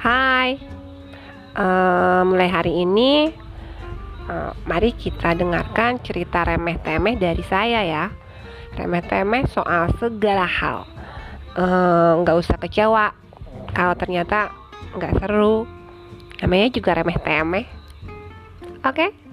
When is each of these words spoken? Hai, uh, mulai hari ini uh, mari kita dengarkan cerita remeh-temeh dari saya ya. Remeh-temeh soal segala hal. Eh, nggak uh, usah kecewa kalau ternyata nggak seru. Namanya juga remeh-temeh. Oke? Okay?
Hai, 0.00 0.56
uh, 1.60 2.24
mulai 2.24 2.48
hari 2.48 2.72
ini 2.88 3.28
uh, 4.32 4.56
mari 4.64 4.96
kita 4.96 5.36
dengarkan 5.36 6.00
cerita 6.00 6.40
remeh-temeh 6.40 7.20
dari 7.20 7.44
saya 7.44 7.84
ya. 7.84 8.08
Remeh-temeh 8.80 9.44
soal 9.52 9.92
segala 10.00 10.48
hal. 10.48 10.88
Eh, 11.52 12.12
nggak 12.24 12.32
uh, 12.32 12.40
usah 12.40 12.56
kecewa 12.56 13.12
kalau 13.76 13.92
ternyata 13.92 14.48
nggak 14.96 15.20
seru. 15.20 15.68
Namanya 16.40 16.72
juga 16.72 16.96
remeh-temeh. 16.96 17.68
Oke? 18.80 19.04
Okay? 19.04 19.29